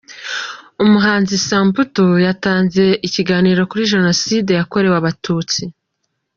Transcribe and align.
Umuhanzi 0.83 1.35
Samputu 1.47 2.05
yatanze 2.25 2.83
ikiganiro 3.07 3.61
kuri 3.69 3.89
Jenoside 3.93 4.51
yakorewe 4.59 4.95
Abatutsi 5.01 5.61